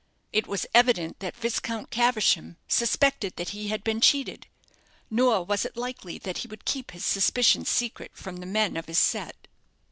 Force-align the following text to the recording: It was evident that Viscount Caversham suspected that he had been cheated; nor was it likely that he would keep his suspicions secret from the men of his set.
It 0.33 0.47
was 0.47 0.65
evident 0.73 1.19
that 1.19 1.35
Viscount 1.37 1.91
Caversham 1.91 2.57
suspected 2.67 3.35
that 3.35 3.49
he 3.49 3.67
had 3.67 3.83
been 3.83 4.01
cheated; 4.01 4.47
nor 5.11 5.45
was 5.45 5.63
it 5.63 5.77
likely 5.77 6.17
that 6.17 6.39
he 6.39 6.47
would 6.47 6.65
keep 6.65 6.89
his 6.89 7.05
suspicions 7.05 7.69
secret 7.69 8.09
from 8.15 8.37
the 8.37 8.47
men 8.47 8.77
of 8.77 8.87
his 8.87 8.97
set. 8.97 9.47